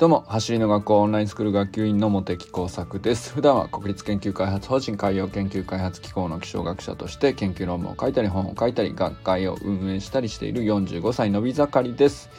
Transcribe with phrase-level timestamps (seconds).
[0.00, 3.34] どうも走りの学校オンラインスクール学級委員の茂木耕作です。
[3.34, 12.30] 普段は国立研究開発法人海洋研究開発機構の気象学者として研究論文を書いたり本を書いたり学会を運営したりしている45歳のび盛りです。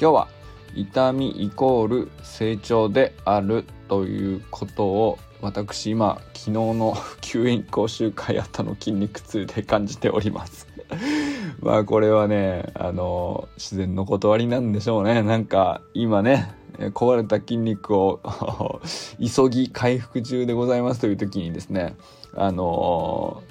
[0.00, 0.28] 今日は
[0.74, 10.66] 痛みイコール成長であるということを私今昨日の 吸引講習会後の筋肉痛で感じております。
[11.60, 15.22] まあこれはねあの自然の断りなんでしょうね。
[15.22, 18.20] なんか今ね壊れた筋肉を
[19.18, 21.96] 急ぎ回復中でございますという時にですね
[22.34, 23.42] あの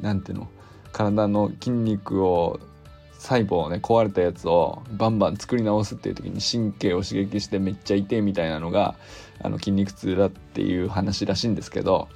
[0.00, 0.48] 何ていうの
[0.92, 2.60] 体の筋肉を
[3.18, 8.94] 細胞をね壊れたやつをバンバン作り直すっていう時に神経を刺激してめっちゃ痛いみたいなのが
[9.42, 12.08] あの筋肉痛だっていう話らしいんですけど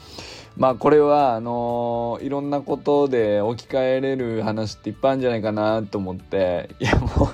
[0.57, 7.29] まあこれはあのいろんなことで置き換えれる話っていっぱいあるんじゃないかなと思っていやもう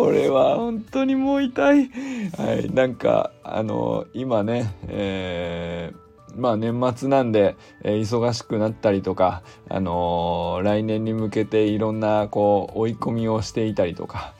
[0.00, 1.90] これは本当にもう痛い。
[2.38, 14.34] はい、なんか、あの、今ね、えーまあ年末なんで、えー、忙しくなったりとか、あのー、来年に向けていろんなこう追い込みをしていたりとか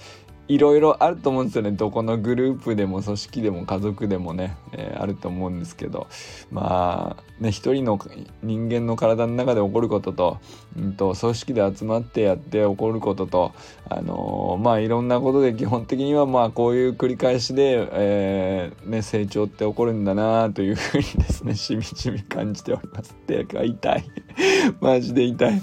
[0.50, 6.08] いろいろあると思うんですよねどこのグループでも組織でも家族でもね、えー、あると思うんですけど
[6.50, 8.00] まあね一人の
[8.42, 10.40] 人間の体の中で起こることと,、
[10.76, 13.52] うんと、組織で集まってやって起こることと
[13.88, 23.12] あのー、まあいろんなことで基本的にはまあこういう繰り返しで、えー、ね、成長って起こるんだなというふうにですねしみじみ感じております。
[23.12, 24.04] って痛い
[24.80, 25.62] マジで痛い。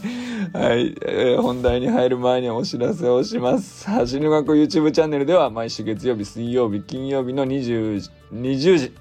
[0.53, 3.85] はい、えー、本題に入る前にお知らせをします。
[3.89, 8.95] 走り学 YouTube チャンネルでは毎週月曜日、水曜日、金曜日の20時20時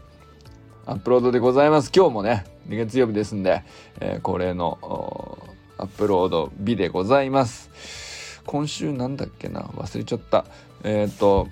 [0.86, 1.92] アップロードでございます。
[1.94, 3.62] 今日もね、月曜日ですんで、
[4.00, 4.78] えー、恒例の
[5.78, 8.42] アップロード日でございます。
[8.44, 9.60] 今週なんだっけな？
[9.62, 10.46] 忘れちゃった。
[10.82, 11.48] えっ、ー、と、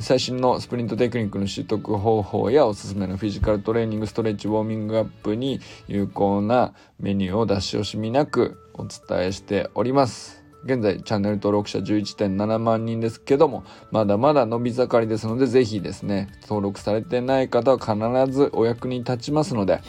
[0.00, 10.38] 最新のスプリントテクニックの習得方法やおすすめのフィジカルトレーニングストレッチウォーミングアップに有効なメニューを出し惜しみなくお伝えしております。
[10.64, 19.80] 現在チャンネル登録者11.7万人ですけどもまだまだ伸び盛りですのでぜひですね登録されてない方は必ずお役に立ちますので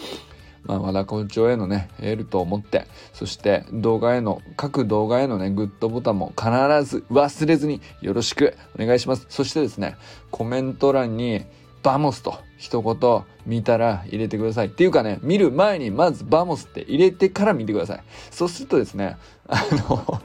[0.64, 6.50] まあ、和田校長へのね、エールと思って、そして動画への、各動画へのね、グッドボタンも必
[6.84, 9.26] ず忘れずによろしくお願いします。
[9.30, 9.96] そしてですね、
[10.32, 11.44] コメント欄に、
[11.82, 14.68] vamos と一言見たら入れてください。
[14.68, 18.04] っていうかね、見る前にまず vamos って入れてから見てください。
[18.32, 20.22] そうするとですね、あの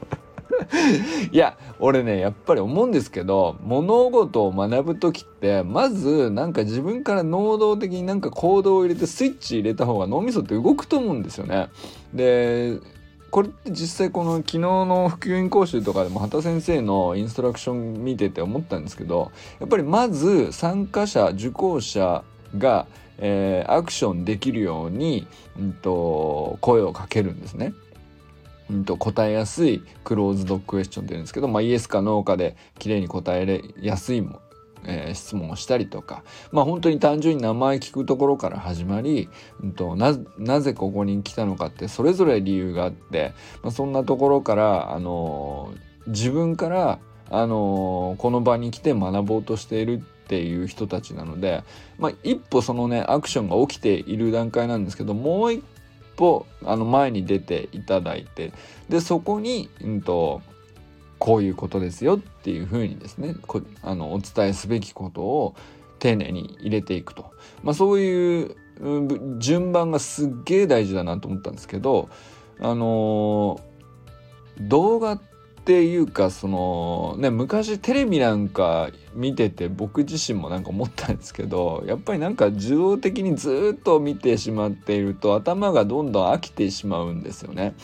[1.33, 11.69] いや、俺ね、やっぱり思うんですけど、物事を学ぶ時って、まずなんか自分から能動的になんか行動を入れてスイッチ入れた方が脳みそって動くと思うんですよね。
[12.13, 12.79] で、
[13.35, 22.23] これって実際この昨日の普及員講習とかでも畑先生のインストラクション見てて思ったんですけどやっぱりまず参加者受講者
[22.57, 22.87] が、
[23.19, 25.27] えー、アクションできるように、
[25.59, 27.75] うんと、声をかけるんですね。
[28.71, 34.41] うんと、答えやすいクローズドクエスチョンって言うんですけど、まあ、イエスかノーかで綺麗に答えやすいも
[34.87, 39.29] えー、質問をしたりとか、まあ本当に単純に名前聞くところから始まり、
[39.63, 43.33] うんと、ななぜここに来たのかってそれぞれ理由があって、
[43.63, 46.99] まあ、そんなところから、あのー、自分から、
[47.31, 51.65] あのー、この場に来て学ぼうとしているっていう人たちなので、
[51.99, 55.63] まあ、一歩そのねアクションが起きている段階なんですけどもう一
[56.17, 58.53] 歩あの前に出ていただいて
[58.89, 60.43] でそこに、うんと
[61.19, 63.35] こういうことですよっていうふうにですね
[63.83, 65.55] あのお伝えすべきことを
[65.99, 67.33] 丁寧に入れていくと、
[67.63, 68.57] まあ、そういう
[69.39, 72.11] 順番がすっげえ大事だなと思ったんですけど
[72.61, 75.34] あのー、動画って
[75.65, 87.75] ていうかそのね昔テレビなんか見てて僕自身もなんか思ったんですけどやっぱりなんか受動的にずっと見てしまっていると頭がどんどん飽きてしまうんですよね。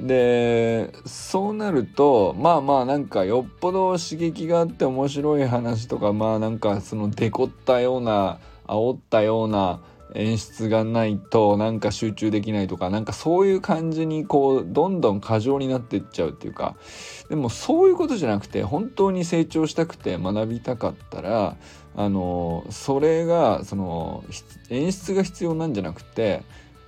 [0.00, 9.80] でそうなるとまあまあなんかよっぽど刺激があって面白い話とかまあなんかそのデコったような煽ったような
[10.16, 16.76] 演出がないとなんか集中できないとかなんかそういう感じにこうどんどん過剰になってっちゃうっていうか
[17.28, 21.56] でもそういうことじゃなくて本当に成長したくて学びたかったら
[21.94, 24.24] あのそれがその
[24.70, 26.42] 演出が必要なんじゃなくて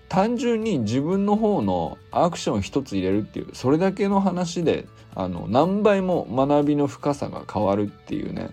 [0.09, 8.51] 単純に自分の方のアクション一つ入れるっていうそれだけの話であの何倍も学びの深さが変わるっていうね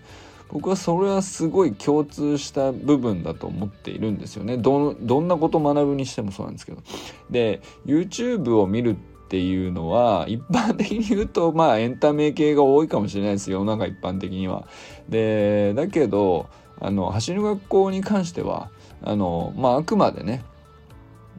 [0.56, 4.56] 僕はそれはすごい共通した部分だと思っているんですよね。
[4.56, 6.82] どんなこと学ぶにしてもそうなんですけど。
[7.30, 13.60] で YouTube を見るっていうのは一般的に言うとまあエンタメ系が多いかもしれないですよ。
[13.60, 14.66] 世の中一般的には。
[15.10, 16.48] でだけど
[16.80, 18.72] あの走る学校に関しては
[19.04, 20.42] あの、まあ、あくまでね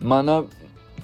[0.02, 0.46] 学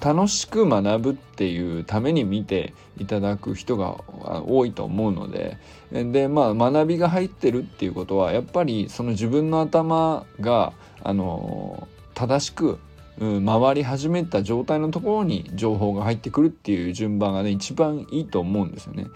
[0.01, 4.03] 楽しく学ぶっていうために見ていただく人が
[4.45, 5.57] 多いと思うので
[5.91, 12.79] でまあ学びが入ってるっていうことはやっぱりその自分の頭があの正しく
[13.19, 19.07] 回り始めた状態のところに情報が入ってくるっていう順番がね一番いいと思うんですよね。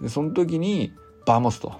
[0.00, 0.92] でその時に
[1.24, 1.72] vamos と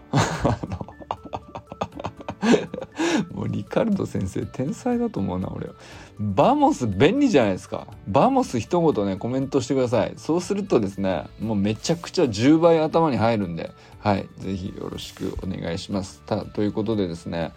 [3.33, 5.69] もうリカルド先生天才だと思うな俺。
[5.69, 5.75] は
[6.19, 7.87] vamos 便利じゃないですか。
[8.09, 10.15] vamos 一言ねコメントしてください。
[10.17, 13.73] そうするとですねもうめちゃくちゃ10倍頭に入るんで。
[13.99, 16.23] はい是非よろしくお願いします。
[16.27, 17.53] たということでですね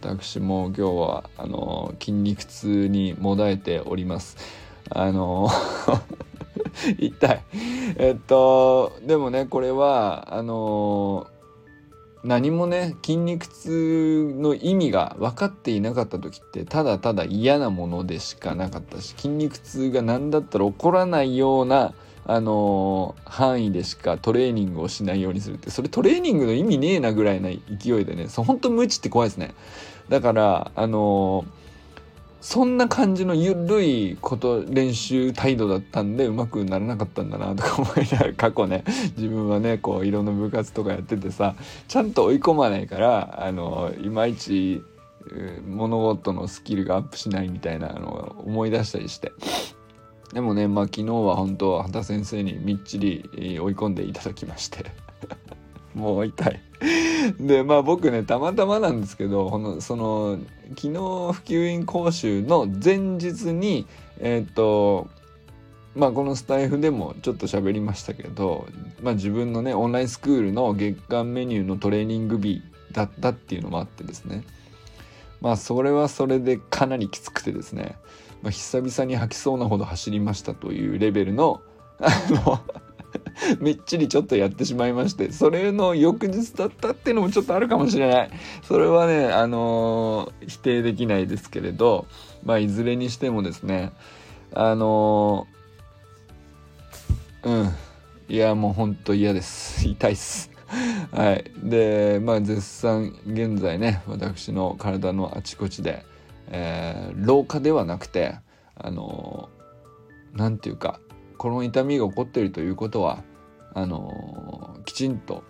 [0.00, 4.36] 私も今日はあの筋肉痛にもだえております。
[4.88, 5.48] あの
[6.98, 7.42] 痛い。
[7.96, 11.26] えっとでもねこれはあの
[12.22, 21.94] 何もね筋肉痛の意味が分かっていなかった時ってただただ嫌なものでしかなかったし筋肉痛が何だったら起こらないような
[22.26, 29.54] あのー、範囲でしかトレーニングをしないようにするってそれトレーニングの意味ねえなぐらいな勢いでねそ本当無知って怖いですね。
[30.10, 31.60] だからあのー
[32.40, 38.84] そんな感じのゆるいこと練習態度だったんでうまくならなかったんだなとか思いながら 過去ね
[39.16, 41.54] 自分はねこういろんな部活とかやっててさ
[41.86, 44.82] ちゃんと追い込まないからあのいまいち
[45.66, 49.32] 物事のスキルがアップしないみたいなのを思い出したりして。
[50.32, 53.28] でもねまあ昨日は本当は畑先生にみっちり
[53.60, 54.86] 追い込んでいただきまして。
[55.94, 56.69] もう痛い
[57.38, 60.38] でまあ僕ねたまたまなんですけどこのその
[60.70, 63.86] 昨日普及員講習の前日に
[64.18, 65.08] えっ、と
[65.94, 68.66] まあこのスタイフでもちょっと喋りましたけど、
[69.02, 72.62] まあ、自分のねオンラインスクールの月間メニューのトレーニング日
[72.92, 74.44] だったっていうのもあってですね。
[75.40, 77.96] まあそれはそれでかなりきつくてですね、
[78.42, 81.60] まあ、久々に吐きそうなほど走りましたというレベルの
[81.98, 82.60] あの
[83.60, 88.30] めっちりちょっとやってしまいましてそれの翌日だったっていうのもちょっとあるかもしれない。
[88.62, 92.06] それはねあのー、否定できないですけれど
[92.44, 93.92] まあいずれにしてもですね
[94.52, 97.70] あのー、うん。
[98.28, 99.88] いやもうほんと嫌です。
[99.88, 100.50] 痛いっす。
[101.10, 101.50] はい。
[101.62, 106.04] でまあ絶賛現在ね私の体のあちこちで、
[106.48, 108.36] えー、老化ではなくて
[108.76, 109.48] あの
[110.32, 111.00] 何て言うか
[111.40, 113.24] この痛みが起こっているということは
[113.72, 115.42] あのきちんと、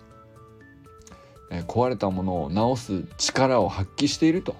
[1.49, 4.55] え壊れたものを治す力を発揮していると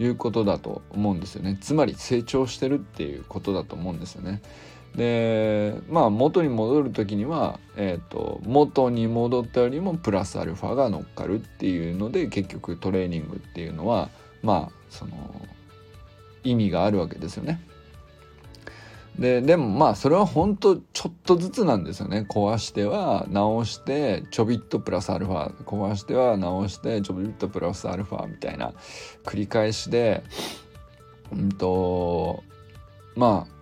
[0.00, 4.42] いうことだと思うんですよねつまり成長してるっていうことだと思うんですよね。
[4.96, 14.10] でまあ元に戻る時には、えーと、元に戻ったよりもプラスアルファが乗っかるっていうので結局トレーニングっていうのは
[14.42, 15.40] まあその
[16.42, 17.60] 意味があるわけですよね。
[19.18, 22.26] ででもまあそれは本当ちょっとずつなんですよね。
[22.28, 25.54] 壊しては直してちょびっとプラスアルファ。
[25.64, 28.72] 壊しては直してちょびっとプラスアルファみたいな。
[29.24, 30.24] 繰り返しで
[31.32, 32.42] うんと
[33.14, 33.54] まあ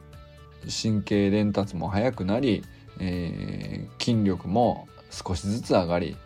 [0.83, 2.63] 神経伝達も速くなり、
[2.99, 6.17] えー、筋力も少しずつ上がり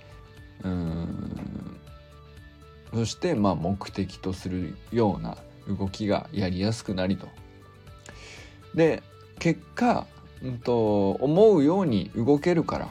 [0.63, 1.81] うん。
[2.95, 5.37] そしてまあ目的とするような
[5.67, 7.27] 動きがやりやすくなりと。
[8.73, 9.03] で
[9.39, 10.07] 結果、
[10.43, 12.89] うんと、思うように動けるから、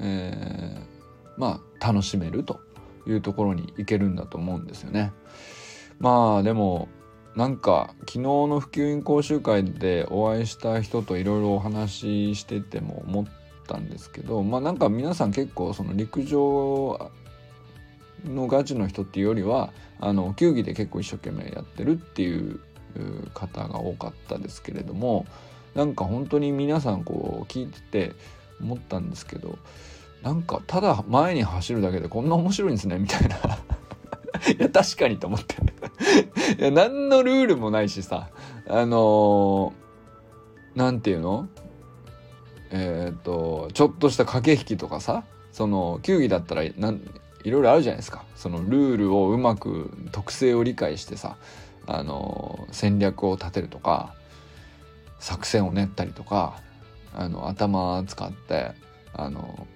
[0.00, 2.60] えー、まあ楽しめると
[3.06, 5.12] いうところに行けるんだと思うんですよね。
[5.98, 6.88] まあでも
[7.36, 13.26] なんか昨日の普及員講習会でお会いした人といろいろお話ししてても思っ
[13.66, 17.10] たんですけどまあなんか皆さん結構その陸上
[18.24, 22.60] のガチの人っていうよりはあの球技で結構一生懸命やってるっていう
[23.34, 25.26] 方が多かったですけれども
[25.74, 28.12] なんか本当に皆さんこう聞いてて
[28.60, 29.58] 思ったんですけど
[30.22, 33.36] なんかただ前に走るだけでこんな面白いんですねみたいな。
[34.50, 35.56] いや確かにと思って。
[36.58, 38.30] いや何のルールもないしさ。
[38.66, 39.74] あの
[40.74, 41.48] 何、て言うの？
[42.70, 47.00] えっ、ー、とちょっとした駆け引きとかさその球技だったらなん
[47.44, 48.24] いろいろあるじゃないですか。
[48.34, 51.36] そのルールをうまく特性を理解してさ
[51.86, 54.14] あの戦略を立てるとか。
[55.18, 56.60] 作戦を練ったりとか
[57.14, 58.72] あの頭使って
[59.12, 59.66] あの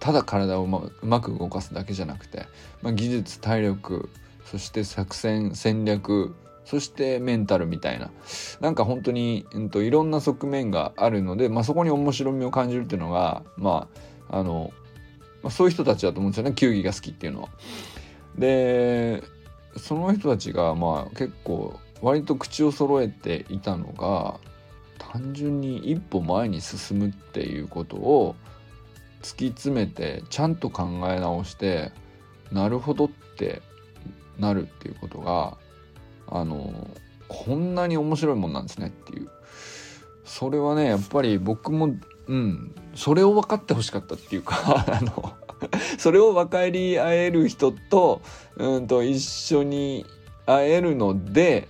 [0.00, 2.46] ただ体をうまうまく動かすだけじゃなくて、
[2.82, 4.08] まあ、技術体力
[4.44, 8.10] そして作戦戦略そしてメンタルみたいな
[8.60, 13.88] なんか本当に、うんと、いろんな側面があるので、まあ、そこに面白みを感じるっていうのがま
[14.28, 14.72] ああの、
[15.42, 17.48] まあ、そういう人たちだと思うんですよね球技が好きっていうのは。
[18.38, 19.22] で
[19.76, 24.40] その人たちがまあ結構割と口を揃えていたのが
[25.10, 28.36] 単純に一歩前に進むっていうことを
[29.22, 31.92] 突き詰めてちゃんと考え直して
[32.50, 33.62] なるほどって
[34.38, 35.56] なるっていうことが
[36.28, 36.90] あの
[37.28, 39.28] こんなに面白いもんなんですねっていう。
[40.24, 41.94] それはねやっぱり僕も
[42.26, 45.34] うんそれを分かってほしかったっていうか あの
[45.98, 48.22] それを分かり合える人と,、
[48.56, 50.06] うんと一緒に
[50.46, 51.68] 会えるので、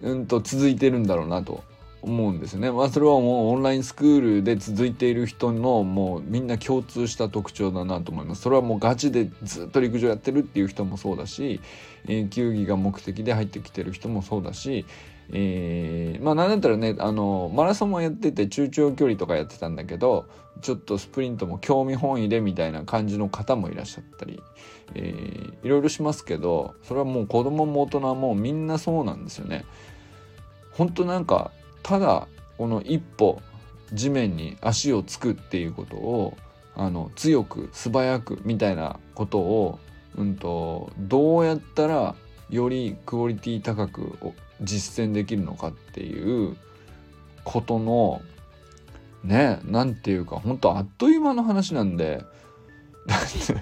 [0.00, 1.62] うんと続いてるんだろうなと。
[2.02, 2.70] 思うんですね。
[2.72, 8.42] まあそれはもうオンラインスクールで続いている人のもうみんな共通した特徴だなと思います。
[8.42, 11.60] それはもうガチでずっと陸上やってるっていう人もそうだし、
[12.06, 14.84] えー、球技が目的で入ってきてる人もそうだし、
[15.32, 20.26] えー、まあなんだったらねあのマラソンもやってて中長距離とかやってたんだけど
[20.60, 24.42] ちょっとスプリントも興味本位でみたいな感じの方もいらっしゃったり、
[24.94, 29.64] えー、いろいろしますけどそれはもう子供も大人もみんなそうなんですよね。
[30.72, 31.50] 本当なんか
[31.82, 33.40] ただこの一歩
[33.92, 36.36] 地面に足をつくっていうことを
[36.74, 39.78] あの強く素早くみたいなことを、
[40.16, 42.14] うんと、どうやったら
[42.48, 44.16] よりクオリティ高く
[44.62, 46.56] 実践できるのかっていう
[47.44, 48.22] ことの
[49.24, 52.24] ねなんていうか本当あっという間の話なんで
[53.06, 53.56] だって昨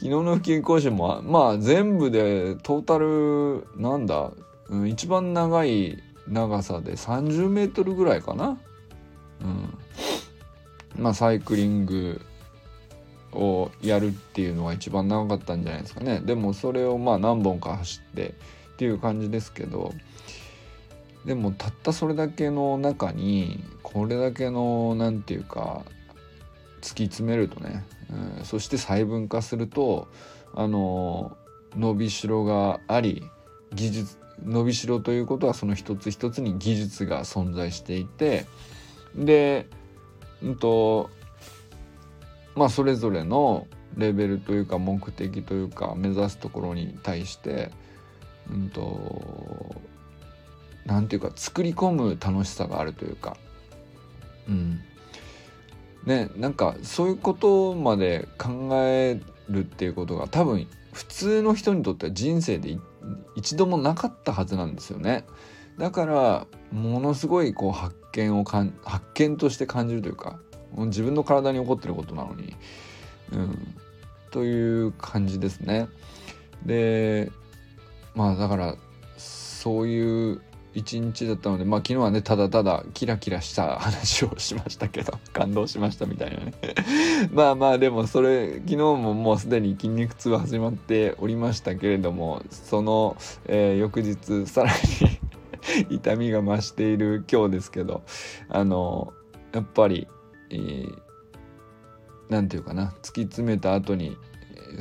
[0.00, 4.30] 日の普及講習もまあ全部でトータルなんだ、
[4.68, 8.58] うん、一番長い長さで30メートルぐらいかな。
[9.40, 9.78] うん。
[10.96, 12.20] まあサイクリング
[13.32, 16.20] をやるっていうのが一番長かったんじゃないですかね。
[16.20, 18.32] でもそれをまあ何本か走ってっ
[18.76, 19.92] ていう感じですけど、
[21.24, 25.82] でもたったそれだけの中にこれだけの何て言うか
[26.80, 27.84] 突き詰めるとね、
[28.38, 30.06] うん、そして細分化すると
[30.54, 31.36] あの
[31.76, 33.22] 伸びしろがあり
[33.72, 38.46] 技術伸びしろということはその一つ一つに技術が存在していて
[39.14, 39.66] で
[40.42, 41.10] うんと
[42.54, 47.70] まあそれぞれのレベルというか目的というか目指すところに対して
[48.50, 49.74] うんと
[50.84, 53.36] なんていうか作り込む楽しさがあるというか。
[54.48, 54.80] うん。
[56.04, 62.80] ねなんかそういうことまで考えるっていうことが多分普通の人にとっては人生で一
[63.36, 65.24] 一度もなかったはずなんですよね。
[65.78, 68.72] だからものすごいこう発見を発
[69.14, 70.38] 見として感じるというか
[70.76, 72.54] 自分の体に起こってることなのに、
[73.32, 73.74] うん、
[74.30, 75.88] という感じですね。
[76.64, 77.32] で
[78.14, 78.76] まあだから
[79.16, 80.42] そういう
[80.74, 86.52] 一日だったのでまあ昨日はねただただキラキラした話をしましたけど 感動しましたみたいなね。
[87.32, 93.16] まあまあでもそれ昨日ももうすでに筋肉痛は始まっておりましたけれどもその、
[93.46, 98.02] えー、翌日さらに 痛みが増している今日ですけど
[98.48, 99.12] あの
[99.52, 100.08] やっぱり
[100.50, 104.16] 何、えー、て言うかな突き詰めた後に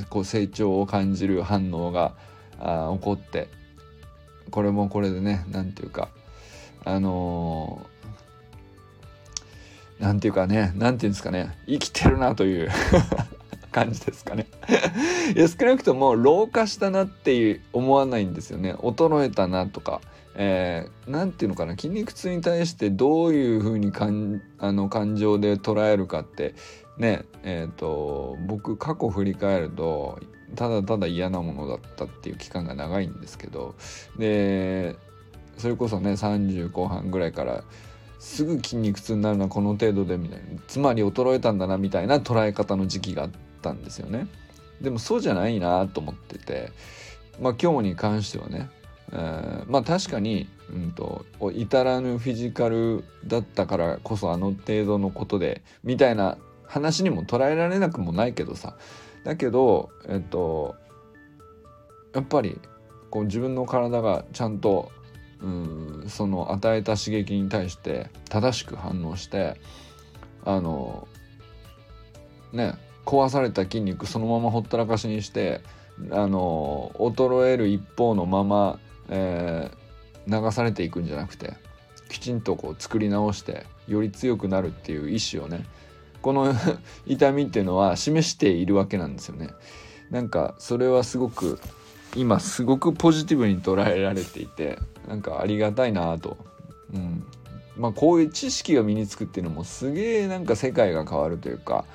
[0.09, 2.15] こう成長を感じる反応が
[2.59, 3.49] あ起こって
[4.51, 6.09] これもこれでね何ていうか
[6.85, 7.85] あの
[9.99, 12.69] 何、ー、ていうかね何ていうんですかね生きてるなという
[13.71, 14.45] 感じですかね。
[15.35, 18.73] いや少なくとも老化したなっていう思わないんですよね。
[18.75, 20.01] 衰えたなとか
[20.35, 26.55] えー、ていうのかな筋肉痛に対してどういうふうにかんあの感情で捉えるかって
[26.97, 30.19] ねえっ、ー、と僕過去振り返ると
[30.55, 33.75] ただただ嫌なものだったっていう期間が長いんですけど
[34.17, 34.95] で
[35.57, 37.63] それこそね30後半ぐらいから
[38.19, 43.31] すぐ筋肉痛になるのはこの程度でみたいなつまり衰えたんだなみたいな捉え方の時期があっ
[43.61, 44.27] たんですよね。
[44.81, 46.71] でもそうじゃないなと思ってて
[47.39, 48.69] まあ今日に関してはね、
[49.11, 56.37] えー、まあ確かに、うんと、至らぬフィジカルだったからこそあの程度のことでみたいな
[56.73, 58.75] 話にも捉えられなくもないけどさ。
[59.23, 60.75] だけどえっと
[62.13, 62.59] やっぱり
[63.09, 64.91] こう自分の体がちゃんと
[65.39, 69.55] うんその与えた刺激に対して正しく反応して
[70.43, 71.07] あの
[72.51, 72.73] ね
[73.05, 75.61] 壊された筋肉そのままほったらかしにして
[76.11, 81.53] あの衰える一方のまま、えー、流されていくんじゃなくて
[82.09, 85.65] きちんとこう作り直してより強くなるっていう意思をね
[86.23, 86.55] この
[87.05, 89.49] 痛みっていうのは示しているわけなんですよね。
[90.09, 91.59] なんかそれはすごく
[92.15, 96.37] 今すごくポジティブに捉えられていてなんかありがたいなと。
[96.93, 97.23] うん
[97.75, 101.85] まあ、こういう知識が身につくっていうのもすげえなんか世界が変わるというか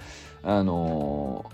[0.42, 1.48] あの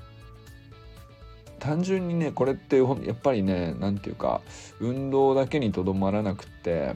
[1.58, 4.40] 単純にねこれってやっぱりね何て言うか
[4.80, 6.94] 運動だけにとどまらなくって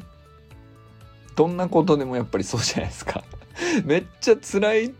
[1.37, 3.23] どんなことでもやっぱりそうじゃないですか
[3.85, 4.95] めっちゃ辛い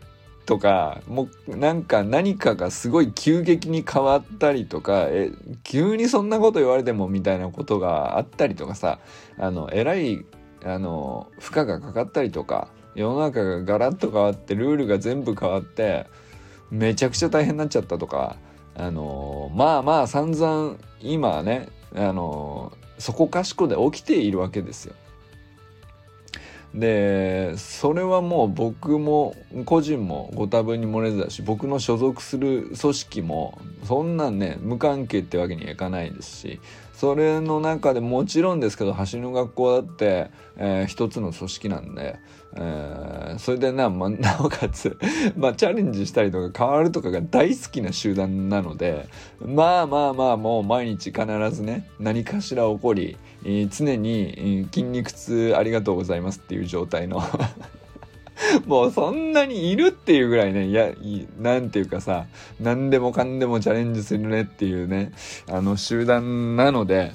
[0.49, 5.29] とかもうなんか何かがすごい急激に変わったりとかえ
[5.63, 8.97] 急にそんなこと言われてもみたいなことがあったりとかさ
[9.37, 10.25] あのえらい
[10.65, 16.07] あの負荷がかかったりとか世の中がガラッと変わってルールが全部変わって
[16.71, 18.35] めちゃくちゃ大変になっちゃったとか
[18.75, 24.95] あのまあまあ散々今ねあのそこかしこで起きているわけですよ。
[26.73, 29.35] でそれはもう僕も
[29.65, 36.61] 個人もご多分に漏れずだし僕の所属する組織もそんなんね無関係ってわけにはいかないですし
[36.99, 42.19] それの中でもちろんですけど走りの学校だって、えー、一つの組織なんで、
[42.57, 44.97] えー、それでな,、ま、なおかつ、
[45.37, 49.07] まあ、チャレンジしたりとか変わるとかが大好きな集団なので
[49.39, 53.15] まあまあまあもう毎日必ずね何かしら起こり、
[53.45, 57.21] えー、常に筋肉痛ありがとうございますっていう状態の
[58.65, 60.91] もうそんなにいるっていうぐらいね、いや、
[61.39, 62.25] なんていうかさ、
[62.59, 65.11] 何でもかんでもチャレンジするねっていうね、
[65.49, 67.13] あの集団なので、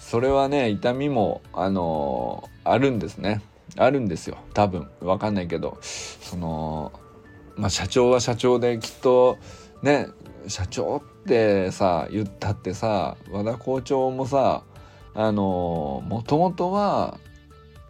[0.00, 3.42] それはね、痛みも、あのー、あるんですね。
[3.76, 4.38] あるんですよ。
[4.54, 4.88] 多分。
[5.00, 5.78] わかんないけど。
[5.80, 6.92] その、
[7.56, 9.38] まあ、社長は社長できっと、
[9.82, 10.08] ね、
[10.48, 14.64] 社長ってさ、言ったってさ、和田校長もさ、
[15.14, 17.18] あのもともとは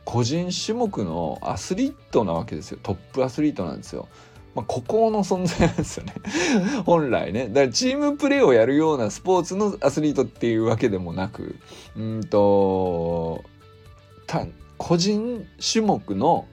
[0.04, 2.78] 個人種目のアスリートなわけですよ。
[2.83, 4.09] トップアスリートなんですよ。
[4.54, 6.14] まあ、ここの存在なんですよね。
[6.85, 7.49] 本来ね。
[7.49, 11.57] だからチームプレーをやるようなスポーツのアスリートっていうわけでもなく
[11.97, 13.45] うんと
[14.78, 16.47] 個人種目の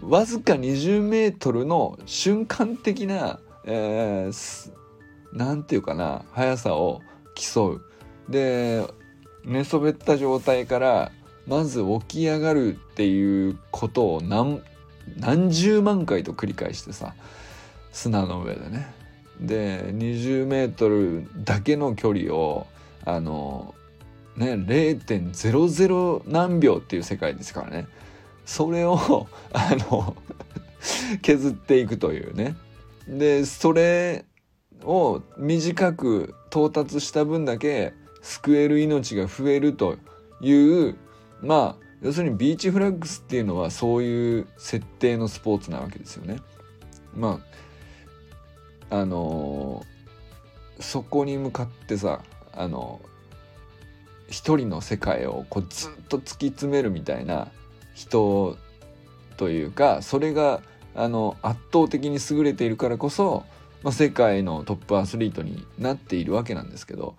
[0.00, 4.72] わずか20メートルの瞬間的な、えー、
[5.32, 7.00] なんていうかな速さを
[7.34, 7.80] 競う。
[8.28, 8.84] で
[9.44, 11.12] 寝そべった状態から
[11.46, 14.62] まず起き上がるっていうことを何
[15.18, 17.14] 何十万回と繰り返してさ
[17.92, 18.92] 砂の上でね。
[19.40, 22.66] で20メートルだけの距離を
[23.04, 23.74] あの
[24.36, 27.86] ね0.00何秒っていう世界ですからね。
[28.44, 30.16] それを あの
[31.22, 32.56] 削っていくというね。
[33.06, 34.24] でそれ
[34.82, 39.96] を短く到達した分だけ救える命が増えると
[40.40, 40.96] いう
[41.44, 46.38] まあ要するにビーチフラッグスっていうのはそういう設定のスポーツなわけですよね。
[47.14, 47.40] ま
[48.90, 52.20] ああのー、そこに向かってさ
[52.52, 53.00] あの
[54.28, 57.48] 一人の世界をこうずっと突き詰めるみたいな
[57.94, 58.56] 人
[59.36, 60.60] というかそれが
[60.94, 63.44] あの圧倒的に優れているからこそ、
[63.82, 67.16] まあ、世界のトップアスリートになっているわけなんですけど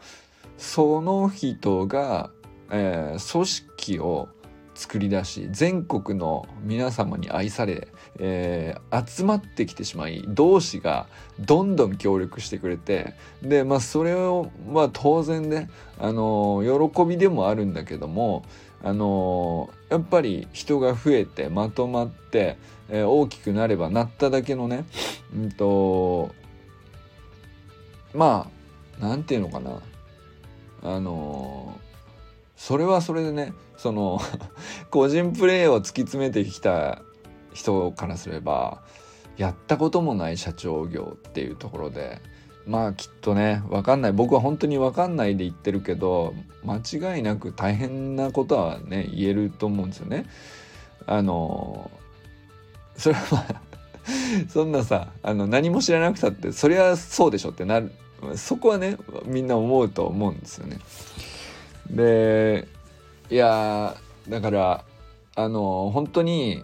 [0.57, 2.29] その人が
[2.71, 4.29] えー、組織を
[4.75, 7.87] 作り出し全国の皆様に愛され、
[8.19, 11.07] えー、集まってきてしまい同志が
[11.39, 18.43] どんどん協力してくれてでまあそれをまあ当然ねあの喜びでもあるんだけども
[18.83, 22.57] あのやっぱり人が増えてまとまって、
[22.89, 24.85] えー、大きくなればなっただけのね
[25.33, 26.35] うんと
[28.13, 28.49] ま
[28.99, 29.81] あなんていうのかな。
[30.83, 31.74] あの
[32.55, 34.19] それはそれでねその
[34.89, 37.01] 個人プレーを突き詰めてきた
[37.53, 38.81] 人からすれば
[39.37, 42.21] やったこともない社長業っていうところで
[42.65, 46.77] まあきっとね分かんない僕は本当に分かんないで言ってるけど間
[47.15, 50.25] 違いなく大変なことはね言えると思うんですよね。
[51.05, 51.91] あの
[52.97, 53.61] それはまあ
[54.49, 57.91] そんなさあの何も知らなくたってそりゃそうでしょってなる
[58.35, 60.79] そこはねみんな思うと思うんですよね。
[61.89, 62.67] で
[63.29, 63.95] いや
[64.27, 64.83] だから
[65.35, 66.63] あの本当に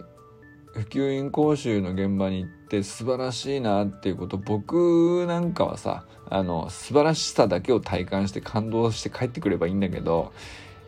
[0.72, 10.32] 普及員講習の現場に行って素晴らしいなっていうこと僕なんかはさあの素晴らしさだけを体感して感動して帰ってくればいいんだけど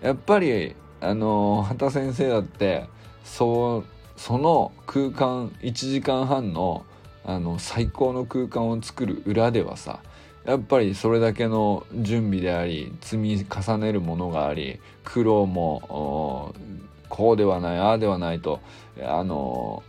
[0.02, 2.86] やっぱりあの畑先生だって
[3.24, 3.84] そう
[4.16, 6.86] その空間1時間半の
[7.26, 10.00] あの最高の空間を作る裏ではさ
[10.44, 16.54] やっぱりそれだけの準備であり積み重ねるものがあり苦労も
[17.08, 18.60] こうではないああではないと
[19.02, 19.82] あの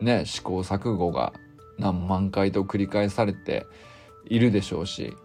[0.00, 1.32] ね試行錯誤が
[1.78, 3.66] 何万回と繰り返されて
[4.26, 5.16] いるでしょうし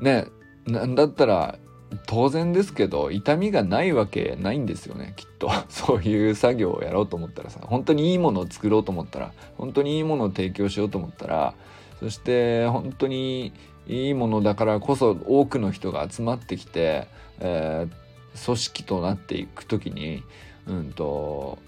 [0.00, 0.26] ね
[0.66, 1.58] なんだったら
[2.06, 5.50] 当然ですけど痛みがないわけないんですよねきっと。
[5.68, 11.54] そういう作業をやろうと思ったらさ本当にいいものを作ろうと思ったら本当にいいものを提供しようと思ったら
[12.00, 13.52] そして本当に
[13.86, 17.08] いいものだからこそ多くの人が集まってきて、
[17.40, 20.22] えー、組織となっていく時に、
[20.66, 21.58] うんと、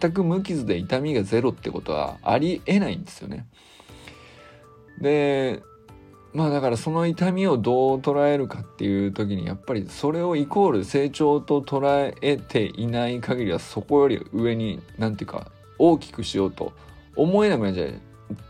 [0.00, 3.46] 全く無傷で痛みがゼロってことはありえないんですよね。
[5.00, 5.62] で
[6.32, 16.74] まあだからその痛みをどう捉えるかっていう時にやっぱりそれをイコール成長と捉えていない限りはそこより上に何て言うか大きくしようと
[17.14, 18.00] 思えなくなっちゃう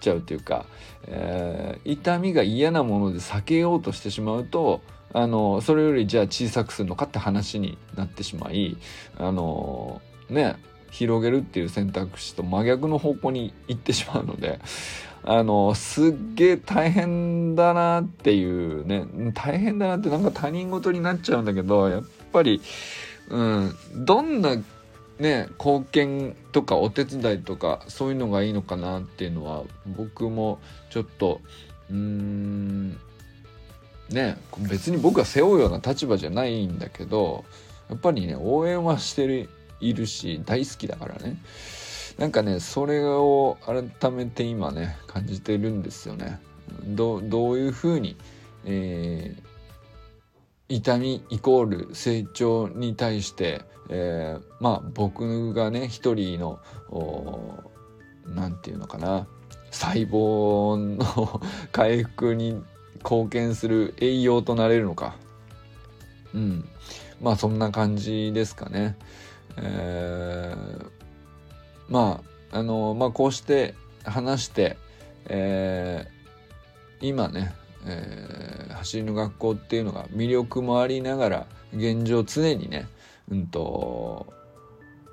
[0.01, 0.67] ちゃうっていうか、
[1.07, 4.81] えー、痛みが嫌なもので避けようとしてしまうと
[5.13, 8.77] あのそれよりじゃあ小さくするのかって話になってしまい
[9.19, 10.57] あのね
[10.91, 14.61] 広げるっていう選択肢と真逆の方向に行ってしまうので
[15.25, 22.61] あのすっげえ大変だなっていうね大変だなってなんか他人事になっちゃうんだけどやっぱり、
[23.29, 24.57] うん、どんな
[25.19, 30.59] ね貢献とかお手伝いとかそういうのがいいのかなっていうのは僕も
[30.91, 31.41] ちょっと
[31.91, 32.99] うーん
[34.11, 37.45] ね別に僕は背負うような立場じゃないんだけど
[37.89, 39.49] やっぱりね応援はしてる
[39.81, 41.39] いるし大好きだからね
[42.19, 46.41] なんかねそれを改めて今ね感じてるんですよね。
[46.85, 48.17] どどういうふうに、
[48.65, 49.43] えー、
[50.69, 56.61] 痛みイコール成長に対して、えー、まあ僕がね一人の
[58.27, 59.27] 何て言うのかな
[59.71, 61.41] 細胞の
[61.73, 62.63] 回復に
[63.05, 65.17] 貢献する栄養となれるのか
[66.35, 66.69] うん
[67.21, 68.97] まあそんな感じですかね。
[69.57, 70.97] えー
[71.89, 72.21] ま
[72.53, 73.75] ああのまあこうして
[74.05, 74.77] 話して、
[75.27, 77.55] えー、今ね、
[77.87, 78.46] えー、
[78.87, 82.89] 走りの学校っていうのが魅力もありながら現状常にね
[83.29, 84.33] うんと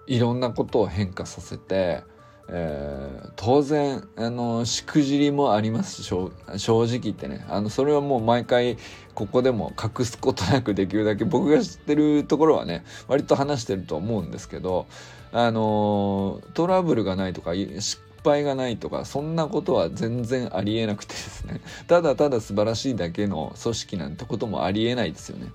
[0.05, 2.03] いろんなことを変化させて、
[2.49, 7.45] えー、当然あのしくじりもあります正直言ってね。
[7.49, 8.77] あのそれはもう毎回
[9.15, 14.85] ここでも隠すことなくできるだけ僕が知ってるところはね割と話してると思うんですけど
[15.31, 21.61] あのトラブルがないとか失敗がないとかそんなことは全然ありえなくてですね。
[21.87, 25.51] ただただ素晴らしいだけの組織なんてこともありえないですよね。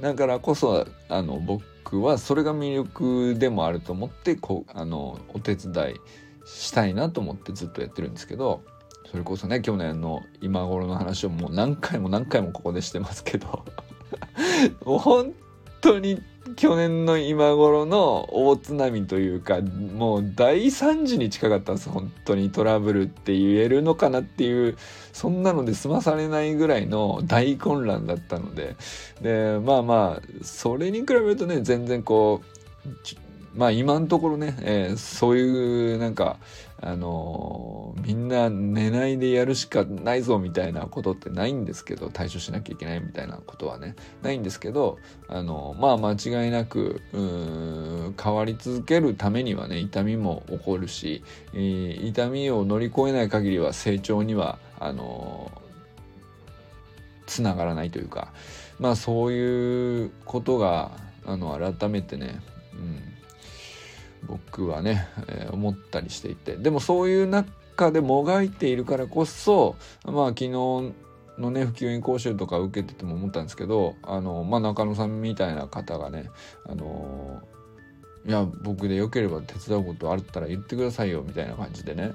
[0.00, 6.00] だからこそあの僕はそれが魅力でもあると思ってこうあのお手伝い
[6.46, 8.62] したいなと思ってずっとやってるんですけど
[9.10, 13.64] それこそね去年の今頃の話をもう何回も何回もここでしてますけど
[14.86, 15.34] もう本
[15.80, 16.22] 当に
[16.56, 24.76] 去年の今頃の大津波というかもう大惨事に近かったんです本当にトラブルって言えるのかなっていう
[25.12, 28.76] そんなので済まされないぐらいの大混乱だったので。
[29.20, 32.60] でまあまあそれに比べるとね全然こう
[33.54, 36.38] まあ今のところね、えー、そういうなんか
[36.82, 55.52] あの、みんな寝ないでやるしかないぞみたいなことってないんですけど対処しなきゃいけないみたいなことはねないんですけど、あの、まあ間違いなく変わり続けるためにはね痛みも起こるし、えー、痛みを乗り越えない限りは成長にはあの
[57.26, 58.32] つながらないというか
[58.78, 60.90] まあそういうことが
[61.26, 62.40] あの改めてね、
[62.72, 63.02] うん、
[64.26, 66.56] 僕はね、えー、思ったりしていて。
[66.56, 76.30] でもそういう中でもがいているからこそまあ昨日のね普及員講習とか受けてても思ったんですけどあの、まあ、中野さんみたいな方がね
[76.66, 77.40] あの
[78.26, 82.12] いや僕でよければ手伝うことあったら言ってくださいよみたいな感じでね。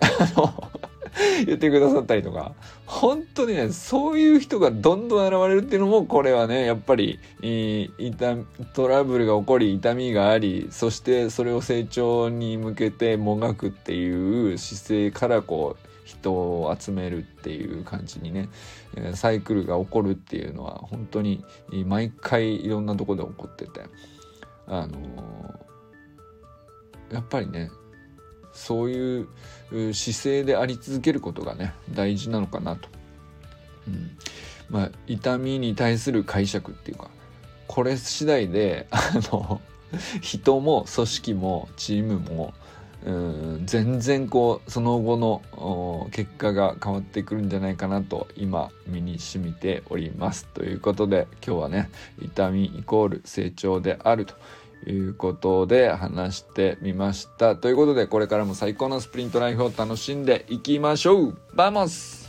[0.02, 0.70] あの
[1.46, 2.52] 言ってくださったりとか。
[2.86, 18.48] 本当にねそういう人がどんどん現れるっていうのもこれはねやっぱり痛トラブルが起こり痛みがありそしてそれを成長に向けてもがくっていう姿勢からこう人を集めるっていう感じにね
[19.14, 21.42] サイクルが起こるっていうのは本当に
[21.86, 23.80] 毎回いろんなとこで起こってて
[24.66, 25.54] あの
[27.10, 27.70] やっぱりね
[28.54, 29.28] そういう
[29.92, 32.88] 姿勢であり続けることがね大事なのかなと。
[33.88, 34.16] うん。
[34.70, 37.10] まあ、痛みに対する解釈っていうか
[37.66, 39.60] これ次第であの
[40.22, 42.54] 人も組織もチームも
[43.04, 50.46] うん全然こうその後の結果が変わってくるんじゃないかなと今身に染みております。
[50.54, 51.90] ということで今日はね
[52.22, 54.34] 痛みイコール成長であると。
[54.86, 57.56] いうことで話してみました。
[57.56, 62.24] ということで、これからも最高のスプリントライフを楽しんでいきましょう vamos